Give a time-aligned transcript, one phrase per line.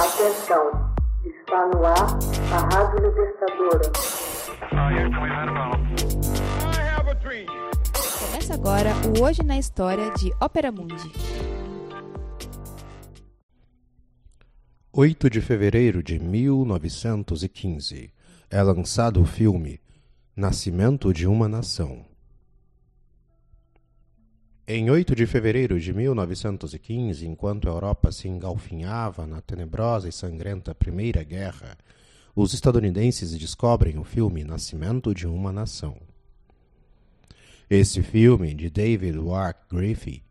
[0.00, 0.94] Atenção,
[1.26, 2.18] está no ar
[2.54, 3.92] a Rádio Libertadora.
[8.18, 11.12] Começa agora o Hoje na História de Ópera Mundi.
[14.90, 18.10] 8 de fevereiro de 1915
[18.48, 19.82] é lançado o filme
[20.34, 22.09] Nascimento de uma Nação.
[24.72, 30.72] Em 8 de fevereiro de 1915, enquanto a Europa se engalfinhava na tenebrosa e sangrenta
[30.72, 31.76] Primeira Guerra,
[32.36, 35.96] os estadunidenses descobrem o filme Nascimento de uma Nação.
[37.68, 40.22] Esse filme, de David Wark Griffith,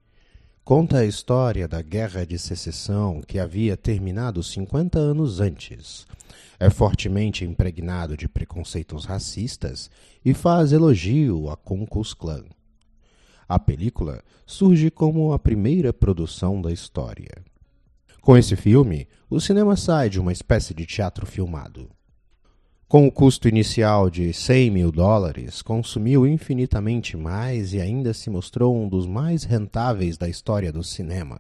[0.63, 6.07] conta a história da Guerra de Secessão que havia terminado 50 anos antes.
[6.57, 9.91] É fortemente impregnado de preconceitos racistas
[10.23, 12.45] e faz elogio a Ku Klux Klan.
[13.49, 17.43] A película surge como a primeira produção da história.
[18.21, 21.89] Com esse filme, o cinema sai de uma espécie de teatro filmado.
[22.87, 28.79] Com o custo inicial de 100 mil dólares, consumiu infinitamente mais e ainda se mostrou
[28.79, 31.39] um dos mais rentáveis da história do cinema.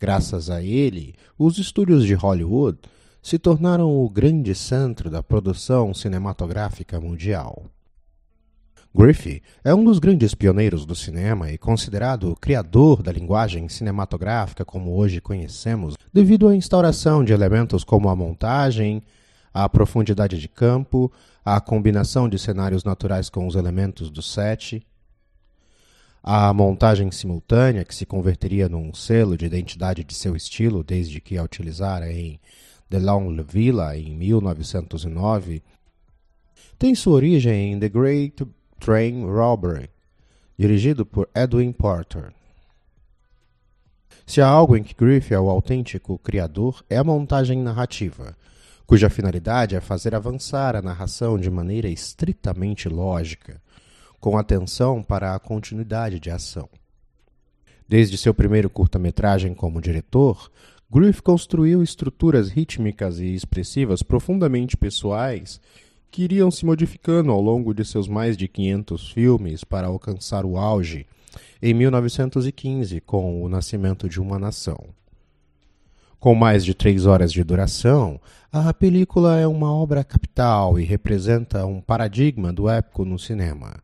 [0.00, 2.78] Graças a ele, os estúdios de Hollywood
[3.20, 7.66] se tornaram o grande centro da produção cinematográfica mundial.
[8.96, 14.64] Griffith é um dos grandes pioneiros do cinema e considerado o criador da linguagem cinematográfica
[14.64, 19.02] como hoje conhecemos, devido à instauração de elementos como a montagem,
[19.52, 21.10] a profundidade de campo,
[21.44, 24.86] a combinação de cenários naturais com os elementos do set,
[26.22, 31.36] a montagem simultânea, que se converteria num selo de identidade de seu estilo desde que
[31.36, 32.38] a utilizara em
[32.88, 35.64] The Long Villa em 1909,
[36.78, 38.46] tem sua origem em The Great
[38.78, 39.90] Train Robbery,
[40.58, 42.32] dirigido por Edwin Porter.
[44.26, 48.36] Se há algo em que Griffith é o autêntico criador, é a montagem narrativa,
[48.86, 53.60] cuja finalidade é fazer avançar a narração de maneira estritamente lógica,
[54.20, 56.68] com atenção para a continuidade de ação.
[57.86, 60.50] Desde seu primeiro curta-metragem como diretor,
[60.90, 65.60] Griffith construiu estruturas rítmicas e expressivas profundamente pessoais
[66.14, 70.56] que iriam se modificando ao longo de seus mais de 500 filmes para alcançar o
[70.56, 71.08] auge
[71.60, 74.78] em 1915 com O Nascimento de uma Nação.
[76.20, 78.20] Com mais de três horas de duração,
[78.52, 83.82] a película é uma obra capital e representa um paradigma do épico no cinema.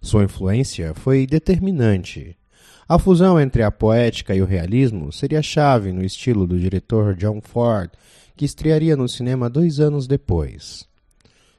[0.00, 2.36] Sua influência foi determinante.
[2.88, 7.40] A fusão entre a poética e o realismo seria chave no estilo do diretor John
[7.42, 7.90] Ford,
[8.36, 10.86] que estrearia no cinema dois anos depois.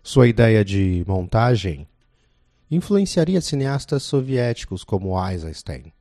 [0.07, 1.85] Sua ideia de montagem
[2.71, 5.91] influenciaria cineastas soviéticos como Eisenstein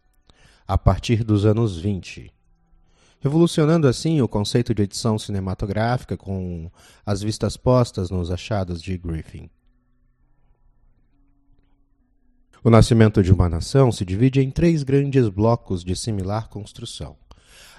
[0.64, 2.32] a partir dos anos 20,
[3.18, 6.70] revolucionando assim o conceito de edição cinematográfica com
[7.04, 9.50] as vistas postas nos achados de Griffin.
[12.62, 17.16] O Nascimento de uma Nação se divide em três grandes blocos de similar construção.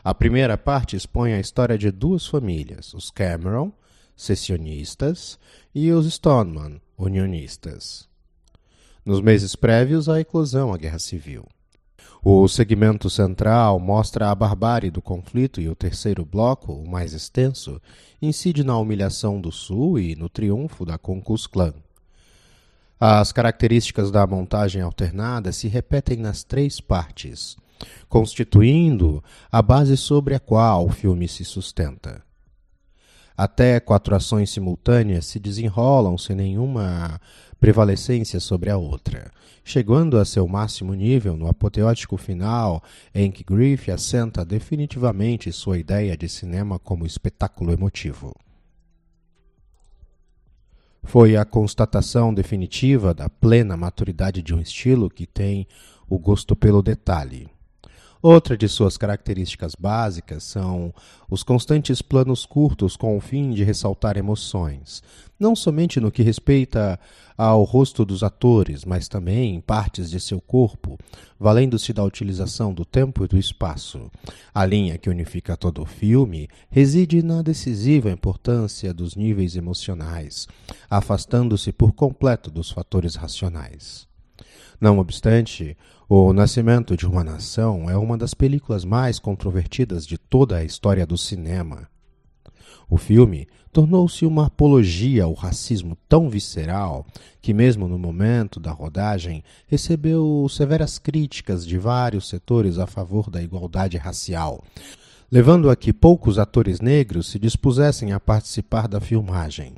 [0.04, 3.72] A primeira parte expõe a história de duas famílias, os Cameron,
[4.18, 5.40] secessionistas,
[5.74, 8.10] e os Stoneman, unionistas.
[9.06, 11.46] Nos meses prévios à eclosão à Guerra Civil.
[12.24, 17.80] O segmento central mostra a barbárie do conflito e o terceiro bloco, o mais extenso,
[18.22, 21.74] incide na humilhação do Sul e no triunfo da Klux Klan.
[23.00, 27.56] As características da montagem alternada se repetem nas três partes,
[28.10, 32.27] constituindo a base sobre a qual o filme se sustenta.
[33.38, 37.22] Até quatro ações simultâneas se desenrolam sem nenhuma
[37.60, 39.32] prevalecência sobre a outra,
[39.64, 42.84] chegando a seu máximo nível no apoteótico final,
[43.14, 48.36] em que Griffith assenta definitivamente sua ideia de cinema como espetáculo emotivo.
[51.04, 55.68] Foi a constatação definitiva da plena maturidade de um estilo que tem
[56.10, 57.48] o gosto pelo detalhe
[58.22, 60.94] Outra de suas características básicas são
[61.30, 65.04] os constantes planos curtos com o fim de ressaltar emoções,
[65.40, 67.00] não somente no que respeita
[67.38, 70.98] ao rosto dos atores, mas também em partes de seu corpo,
[71.40, 74.10] valendo-se da utilização do tempo e do espaço.
[74.54, 80.48] A linha que unifica todo o filme reside na decisiva importância dos níveis emocionais,
[80.90, 84.07] afastando-se por completo dos fatores racionais.
[84.80, 85.78] Não obstante,
[86.10, 91.06] O Nascimento de uma Nação é uma das películas mais controvertidas de toda a história
[91.06, 91.90] do cinema.
[92.90, 97.06] O filme tornou-se uma apologia ao racismo tão visceral
[97.42, 103.42] que, mesmo no momento da rodagem, recebeu severas críticas de vários setores a favor da
[103.42, 104.64] igualdade racial.
[105.30, 109.76] levando a que poucos atores negros se dispusessem a participar da filmagem.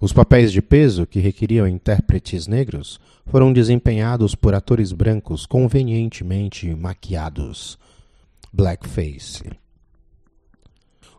[0.00, 7.76] Os papéis de peso que requeriam intérpretes negros foram desempenhados por atores brancos convenientemente maquiados.
[8.52, 9.50] Blackface.